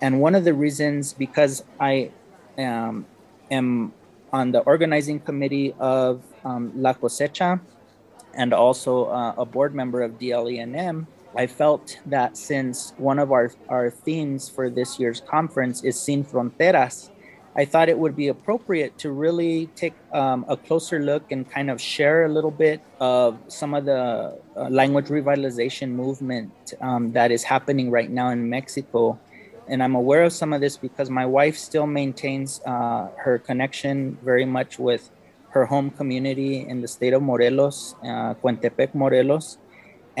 [0.00, 2.14] And one of the reasons, because I
[2.56, 3.04] um,
[3.50, 3.92] am
[4.32, 7.60] on the organizing committee of um, La Cosecha
[8.32, 11.04] and also uh, a board member of DLENM,
[11.36, 16.24] I felt that since one of our, our themes for this year's conference is Sin
[16.24, 17.10] Fronteras,
[17.56, 21.70] I thought it would be appropriate to really take um, a closer look and kind
[21.70, 27.32] of share a little bit of some of the uh, language revitalization movement um, that
[27.32, 29.18] is happening right now in Mexico.
[29.66, 34.16] And I'm aware of some of this because my wife still maintains uh, her connection
[34.22, 35.10] very much with
[35.50, 39.58] her home community in the state of Morelos, uh, Cuentepec, Morelos.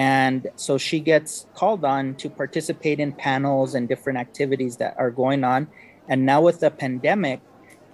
[0.00, 5.10] And so she gets called on to participate in panels and different activities that are
[5.10, 5.68] going on
[6.10, 7.40] and now with the pandemic,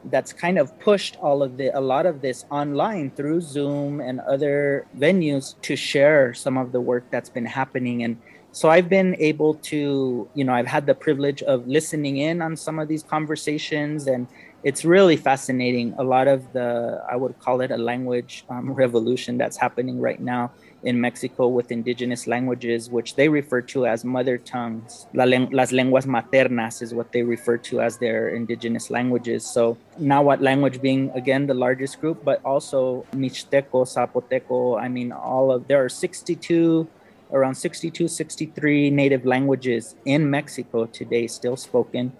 [0.06, 4.20] that's kind of pushed all of the a lot of this online through Zoom and
[4.20, 8.04] other venues to share some of the work that's been happening.
[8.04, 8.16] And
[8.52, 12.56] so I've been able to, you know, I've had the privilege of listening in on
[12.56, 14.28] some of these conversations and
[14.62, 15.94] it's really fascinating.
[15.98, 20.20] A lot of the, I would call it a language um, revolution that's happening right
[20.20, 20.52] now
[20.86, 25.06] in Mexico with indigenous languages, which they refer to as mother tongues.
[25.12, 29.44] La las lenguas maternas is what they refer to as their indigenous languages.
[29.44, 34.80] So Nahuatl language being again the largest group, but also Mixteco, Zapoteco.
[34.80, 36.86] I mean, all of there are 62
[37.32, 42.12] around 62, 63 native languages in Mexico today still spoken.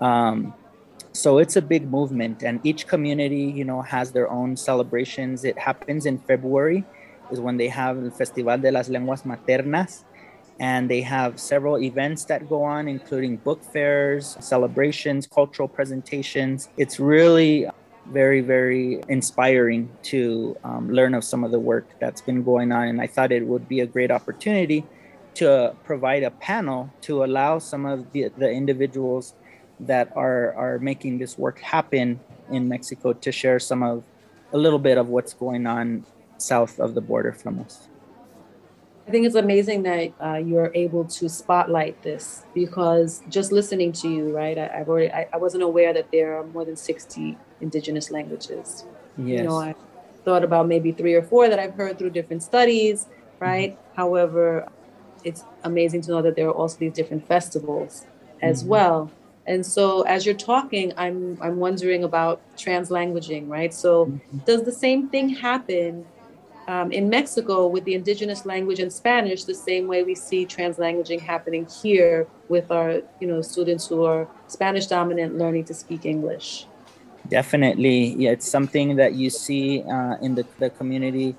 [0.00, 0.54] Um,
[1.12, 5.44] so it's a big movement, and each community, you know, has their own celebrations.
[5.44, 6.84] It happens in February,
[7.30, 10.04] is when they have the Festival de las Lenguas Maternas,
[10.60, 16.68] and they have several events that go on, including book fairs, celebrations, cultural presentations.
[16.76, 17.66] It's really
[18.06, 22.88] very, very inspiring to um, learn of some of the work that's been going on.
[22.88, 24.84] And I thought it would be a great opportunity
[25.34, 29.34] to provide a panel to allow some of the, the individuals
[29.80, 34.04] that are, are making this work happen in Mexico to share some of
[34.52, 36.06] a little bit of what's going on
[36.44, 37.88] south of the border from us.
[39.06, 44.08] I think it's amazing that uh, you're able to spotlight this because just listening to
[44.08, 44.56] you, right?
[44.56, 48.86] I, have already I, I, wasn't aware that there are more than 60 indigenous languages.
[49.18, 49.40] Yes.
[49.40, 49.74] You know, I
[50.24, 53.06] thought about maybe three or four that I've heard through different studies,
[53.40, 53.72] right?
[53.72, 53.96] Mm-hmm.
[53.96, 54.68] However,
[55.22, 58.06] it's amazing to know that there are also these different festivals
[58.40, 58.70] as mm-hmm.
[58.70, 59.10] well.
[59.46, 63.74] And so as you're talking, I'm I'm wondering about translanguaging, right?
[63.74, 64.38] So mm-hmm.
[64.46, 66.06] does the same thing happen
[66.66, 71.20] um, in Mexico with the indigenous language and Spanish, the same way we see translanguaging
[71.20, 76.66] happening here with our, you know, students who are Spanish dominant learning to speak English.
[77.28, 81.34] Definitely, yeah, it's something that you see uh, in the, the community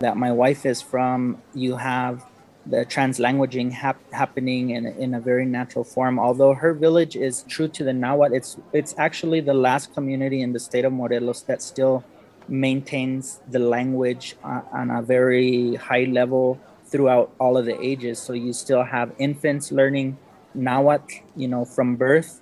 [0.00, 1.40] that my wife is from.
[1.54, 2.24] You have
[2.66, 6.18] the translanguaging hap- happening in, in a very natural form.
[6.18, 10.52] Although her village is true to the Nahuatl, it's it's actually the last community in
[10.52, 12.04] the state of Morelos that still
[12.48, 18.18] maintains the language on a very high level throughout all of the ages.
[18.18, 20.18] So you still have infants learning
[20.54, 22.40] Nahuatl, you know, from birth.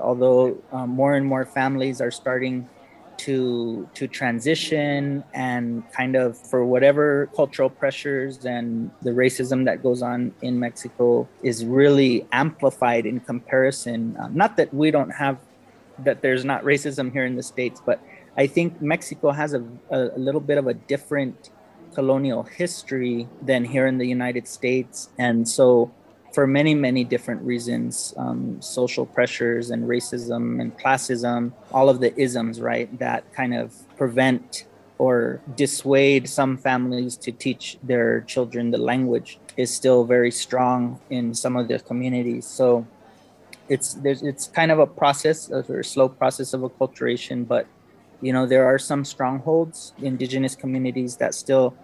[0.00, 2.68] Although um, more and more families are starting
[3.18, 10.02] to to transition and kind of for whatever cultural pressures and the racism that goes
[10.02, 14.16] on in Mexico is really amplified in comparison.
[14.16, 15.38] Uh, not that we don't have
[15.98, 18.00] that there's not racism here in the states, but
[18.36, 21.50] I think Mexico has a, a, little bit of a different
[21.94, 25.10] colonial history than here in the United States.
[25.18, 25.92] And so,
[26.32, 32.18] for many, many different reasons um, social pressures and racism and classism, all of the
[32.18, 34.64] isms, right, that kind of prevent
[34.96, 41.34] or dissuade some families to teach their children the language is still very strong in
[41.34, 42.46] some of the communities.
[42.46, 42.86] So,
[43.68, 47.66] it's there's it's kind of a process, a slow process of acculturation, but
[48.22, 51.76] you know there are some strongholds indigenous communities that still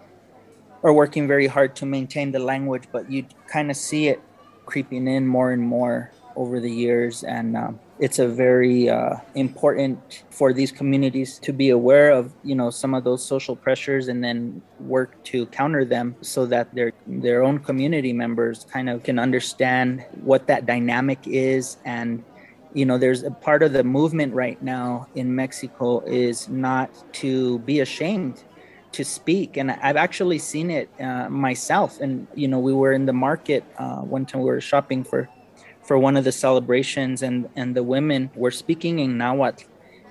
[0.81, 4.21] are working very hard to maintain the language but you kind of see it
[4.65, 10.23] creeping in more and more over the years and um, it's a very uh, important
[10.29, 14.23] for these communities to be aware of you know some of those social pressures and
[14.23, 19.19] then work to counter them so that their their own community members kind of can
[19.19, 22.23] understand what that dynamic is and
[22.73, 27.59] you know there's a part of the movement right now in mexico is not to
[27.59, 28.43] be ashamed
[28.91, 29.57] to speak.
[29.57, 31.99] And i've actually seen it uh, myself.
[31.99, 35.29] And you know we were in the market uh, one time we were shopping for
[35.83, 39.65] for one of the celebrations and and the women were speaking in nahuatl.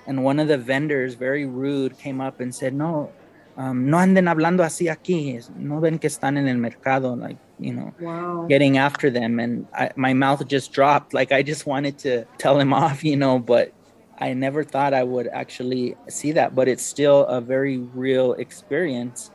[0.07, 3.11] And one of the vendors very rude came up and said no
[3.57, 5.37] um, no anden hablando así aquí.
[5.57, 7.15] No ven que están en el mercado.
[7.15, 8.45] Like you know, wow.
[8.47, 9.39] getting after them.
[9.39, 11.13] And I, my mouth just dropped.
[11.13, 13.73] Like I just wanted to tell him off, you know, but
[14.19, 16.55] I never thought I would actually see that.
[16.55, 19.31] But it's still a very real experience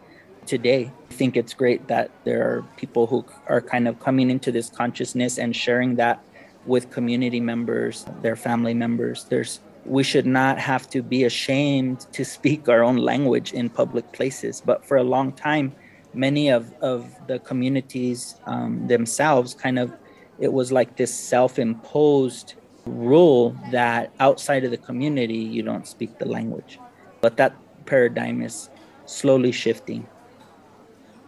[0.47, 0.93] today.
[1.11, 4.69] I think it's great that there are people who are kind of coming into this
[4.69, 6.23] consciousness and sharing that
[6.67, 9.25] with community members, their family members.
[9.25, 14.13] There's we should not have to be ashamed to speak our own language in public
[14.13, 14.63] places.
[14.65, 15.75] But for a long time,
[16.15, 19.93] many of, of the communities um, themselves kind of
[20.39, 22.55] it was like this self-imposed
[22.87, 26.79] rule that outside of the community you don't speak the language.
[27.21, 27.55] But that
[27.87, 28.69] paradigm is
[29.07, 30.07] slowly shifting.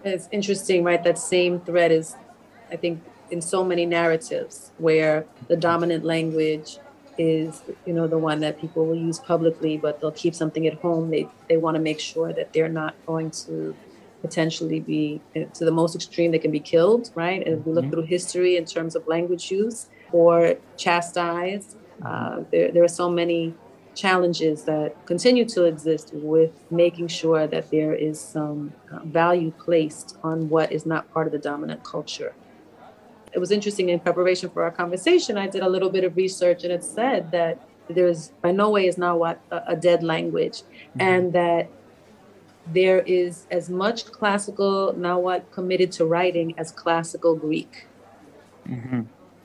[0.05, 1.03] It's interesting right?
[1.03, 2.17] That same thread is
[2.73, 6.79] i think in so many narratives where the dominant language
[7.19, 10.75] is you know the one that people will use publicly but they'll keep something at
[10.75, 11.11] home.
[11.11, 13.75] They they want to make sure that they're not going to
[14.23, 17.73] potentially be eh, to the most extreme they can be killed right and if we
[17.73, 17.93] look mm-hmm.
[17.93, 23.55] through history in terms of language use or chastised uh, there, there are so many
[23.95, 30.19] challenges that continue to exist with making sure that there is some uh, value placed
[30.23, 32.35] on what is not part of the dominant culture
[33.33, 36.65] it was interesting in preparation for our conversation i did a little bit of research
[36.65, 40.63] and it said that there's by no way is not what a, a dead language
[40.63, 41.01] mm-hmm.
[41.01, 41.71] and that
[42.73, 47.87] there is as much classical Nahuatl committed to writing as classical Greek.
[48.69, 49.03] Mm-hmm.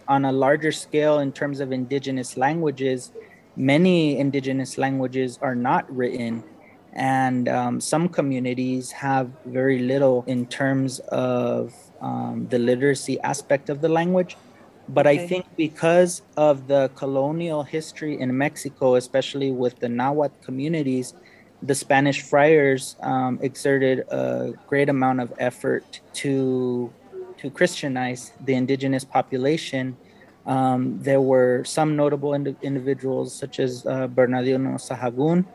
[0.07, 3.11] On a larger scale, in terms of indigenous languages,
[3.55, 6.43] many indigenous languages are not written
[6.93, 13.81] and um, some communities have very little in terms of um, the literacy aspect of
[13.81, 14.35] the language
[14.89, 15.23] but okay.
[15.23, 21.13] i think because of the colonial history in mexico especially with the nahuatl communities
[21.61, 26.91] the spanish friars um, exerted a great amount of effort to
[27.37, 29.95] to christianize the indigenous population
[30.45, 35.45] um, there were some notable ind- individuals such as uh, bernardino sahagun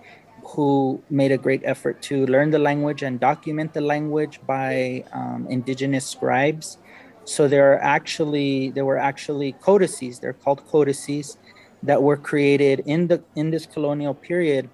[0.46, 5.46] who made a great effort to learn the language and document the language by um,
[5.50, 6.78] indigenous scribes.
[7.24, 10.20] So there are actually there were actually codices.
[10.20, 11.36] They're called codices
[11.82, 14.70] that were created in the in this colonial period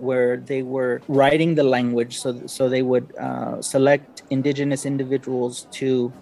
[0.00, 6.12] where they were writing the language so so they would uh, select indigenous individuals to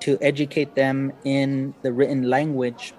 [0.00, 2.94] to educate them in the written language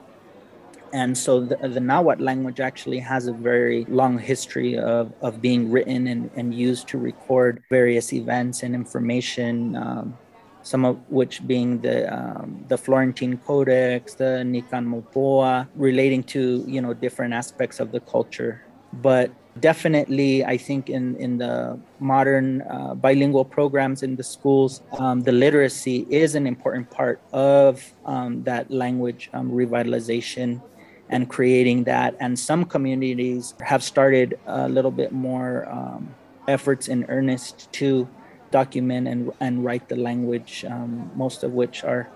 [0.93, 5.71] and so the, the Nahuatl language actually has a very long history of, of being
[5.71, 10.17] written and, and used to record various events and information, um,
[10.63, 16.81] some of which being the um, the Florentine Codex, the Nican Mopohua, relating to you
[16.81, 18.61] know different aspects of the culture.
[18.93, 25.21] But definitely, I think in in the modern uh, bilingual programs in the schools, um,
[25.21, 30.61] the literacy is an important part of um, that language um, revitalization
[31.09, 32.15] and creating that.
[32.19, 36.15] And some communities have started a little bit more um,
[36.47, 38.07] efforts in earnest to
[38.49, 42.09] document and, and write the language, um, most of which are,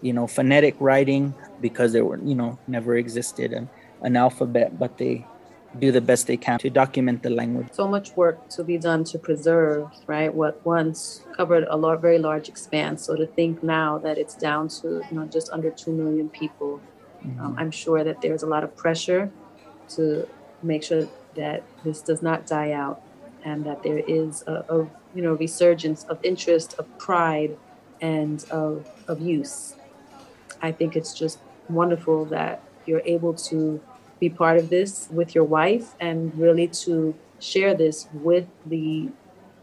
[0.00, 3.68] you know, phonetic writing because there were, you know, never existed an,
[4.02, 5.26] an alphabet, but they
[5.78, 7.68] do the best they can to document the language.
[7.72, 10.32] So much work to be done to preserve, right?
[10.32, 13.04] What once covered a lot, very large expanse.
[13.04, 16.80] So to think now that it's down to, you know, just under 2 million people
[17.24, 17.58] um, mm-hmm.
[17.58, 19.30] I'm sure that there's a lot of pressure
[19.90, 20.28] to
[20.62, 23.02] make sure that this does not die out
[23.44, 24.78] and that there is a, a
[25.14, 27.56] you know resurgence of interest, of pride,
[28.00, 29.74] and of, of use.
[30.60, 33.80] I think it's just wonderful that you're able to
[34.22, 37.96] be part of this with your wife and really to share this
[38.28, 39.08] with the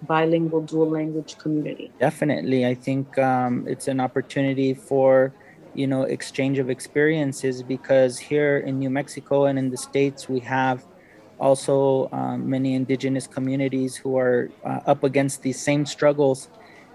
[0.03, 1.87] bilingual dual language community.
[1.97, 2.67] Definitely.
[2.67, 5.33] I think um, it's an opportunity for
[5.81, 10.39] you know exchange of experiences because here in new mexico and in the states we
[10.39, 10.83] have
[11.39, 16.49] also um, many indigenous communities who are uh, up against these same struggles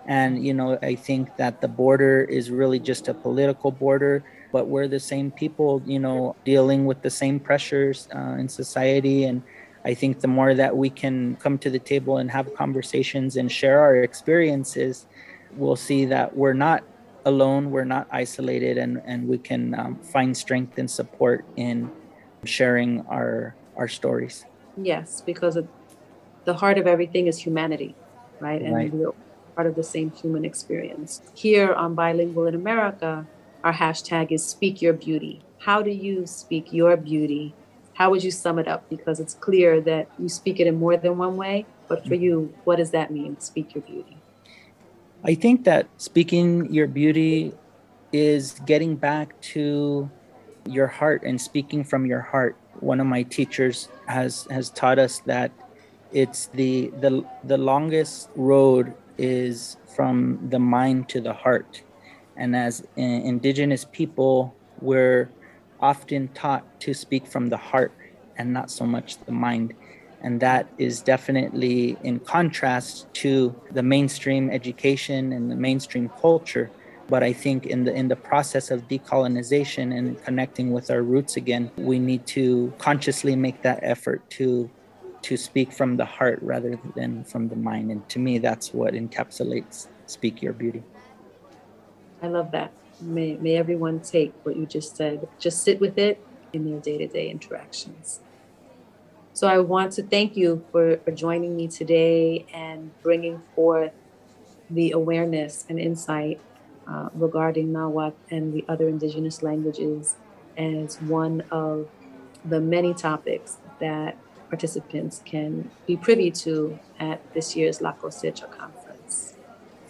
[0.06, 4.24] and you know i think that the border is really just a political border
[4.54, 9.18] but we're the same people you know dealing with the same pressures uh, in society.
[9.24, 9.42] And
[9.90, 13.46] i think the more that we can come to the table and have conversations and
[13.60, 15.06] share our experiences
[15.60, 16.80] we'll see that we're not
[17.32, 21.76] alone we're not isolated and and we can um, find strength and support in
[22.56, 24.36] sharing our our stories.
[24.92, 25.54] Yes because
[26.48, 27.92] the heart of everything is humanity
[28.40, 28.62] right?
[28.62, 28.90] And right.
[28.92, 29.14] we're
[29.56, 31.22] part of the same human experience.
[31.44, 33.10] Here on bilingual in america
[33.64, 37.52] our hashtag is speak your beauty how do you speak your beauty
[37.94, 40.96] how would you sum it up because it's clear that you speak it in more
[40.96, 44.16] than one way but for you what does that mean speak your beauty
[45.26, 47.54] I think that speaking your beauty
[48.12, 50.10] is getting back to
[50.68, 52.56] your heart and speaking from your heart.
[52.80, 55.50] One of my teachers has has taught us that
[56.12, 61.82] it's the the the longest road is from the mind to the heart.
[62.36, 65.30] And as indigenous people, we're
[65.80, 67.92] often taught to speak from the heart
[68.36, 69.74] and not so much the mind.
[70.22, 76.70] And that is definitely in contrast to the mainstream education and the mainstream culture.
[77.06, 81.36] But i think in the in the process of decolonization and connecting with our roots
[81.36, 84.70] again we need to consciously make that effort to
[85.20, 87.90] to speak from the heart rather than from the mind.
[87.90, 90.82] And to me that's what encapsulates speak your beauty
[92.24, 92.72] i love that.
[93.00, 95.28] May, may everyone take what you just said.
[95.38, 98.20] Just sit with it in their day-to-day interactions.
[99.34, 103.92] So I want to thank you for, for joining me today and bringing forth
[104.70, 106.40] the awareness and insight
[106.86, 110.16] uh, regarding Nahuatl and the other indigenous languages
[110.56, 111.88] as one of
[112.44, 114.16] the many topics that
[114.48, 118.83] participants can be privy to at this year's La Cosecha conference.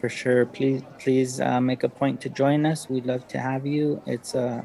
[0.05, 0.45] For sure.
[0.45, 2.91] Please, please uh, make a point to join us.
[2.91, 4.03] We'd love to have you.
[4.05, 4.63] It's a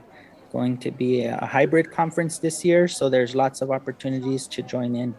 [0.51, 4.97] going to be a hybrid conference this year, so there's lots of opportunities to join
[4.97, 5.15] in.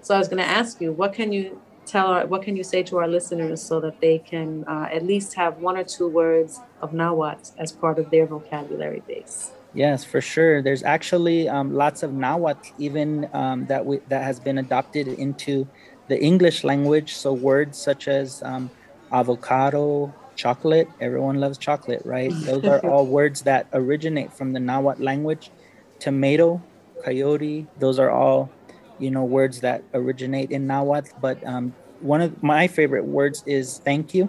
[0.00, 2.64] So I was going to ask you, what can you tell our, what can you
[2.64, 6.08] say to our listeners so that they can uh, at least have one or two
[6.08, 9.50] words of Nahuatl as part of their vocabulary base?
[9.74, 10.62] Yes, for sure.
[10.62, 15.68] There's actually um, lots of Nahuatl even um, that we, that has been adopted into
[16.08, 17.14] the English language.
[17.16, 18.70] So words such as um,
[19.12, 20.88] avocado, chocolate.
[21.00, 22.30] Everyone loves chocolate, right?
[22.44, 25.50] Those are all words that originate from the Nahuatl language.
[25.98, 26.62] Tomato,
[27.04, 27.66] coyote.
[27.78, 28.50] Those are all,
[28.98, 31.10] you know, words that originate in Nahuatl.
[31.20, 34.28] But um, one of my favorite words is thank you.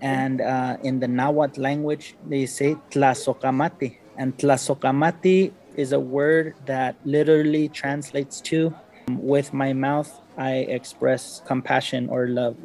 [0.00, 3.98] And uh, in the Nahuatl language, they say tlazocamati.
[4.16, 8.74] And tlazocamati is a word that literally translates to
[9.08, 12.56] with my mouth, I express compassion or love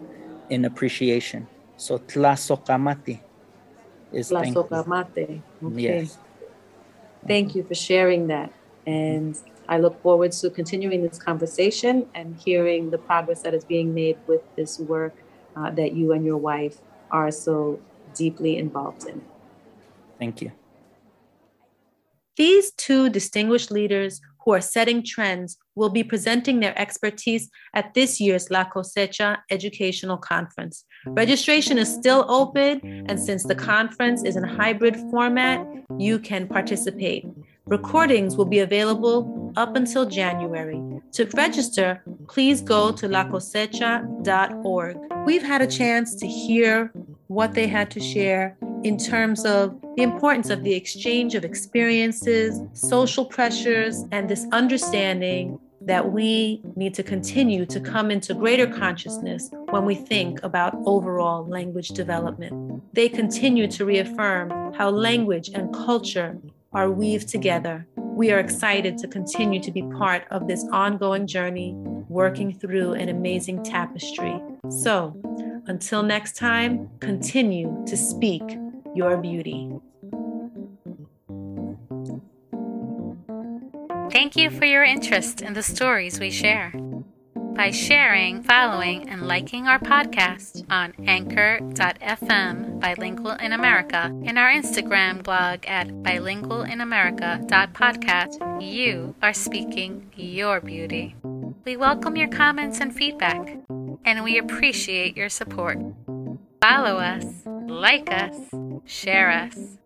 [0.49, 1.47] in appreciation.
[1.77, 3.19] So tlazocamati
[4.11, 5.41] is tlazocamati.
[5.63, 6.01] Okay.
[6.01, 6.17] Yes.
[7.27, 8.53] Thank you for sharing that.
[8.85, 9.37] And
[9.67, 14.17] I look forward to continuing this conversation and hearing the progress that is being made
[14.27, 15.13] with this work
[15.57, 16.77] uh, that you and your wife
[17.11, 17.79] are so
[18.13, 19.21] deeply involved in.
[20.17, 20.51] Thank you.
[22.37, 28.21] These two distinguished leaders who are setting trends will be presenting their expertise at this
[28.21, 30.85] year's La Cosecha Educational Conference.
[31.05, 32.79] Registration is still open,
[33.09, 35.67] and since the conference is in hybrid format,
[35.97, 37.25] you can participate.
[37.65, 40.81] Recordings will be available up until January.
[41.11, 44.97] To register, please go to lacosecha.org.
[45.25, 46.93] We've had a chance to hear
[47.27, 52.61] what they had to share in terms of the importance of the exchange of experiences,
[52.73, 59.49] social pressures, and this understanding that we need to continue to come into greater consciousness
[59.71, 62.83] when we think about overall language development.
[62.93, 66.37] They continue to reaffirm how language and culture
[66.73, 67.87] are weaved together.
[67.95, 71.73] We are excited to continue to be part of this ongoing journey,
[72.07, 74.39] working through an amazing tapestry.
[74.69, 75.19] So,
[75.65, 78.43] until next time, continue to speak
[78.93, 79.71] your beauty.
[84.17, 86.73] Thank you for your interest in the stories we share.
[87.35, 95.21] By sharing, following, and liking our podcast on anchor.fm bilingual in America and our Instagram
[95.21, 101.15] blog at bilingualinamerica.podcast, you are speaking your beauty.
[101.63, 103.59] We welcome your comments and feedback,
[104.03, 105.77] and we appreciate your support.
[106.59, 108.35] Follow us, like us,
[108.83, 109.77] share us.